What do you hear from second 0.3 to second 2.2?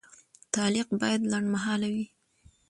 تعلیق باید لنډمهاله وي.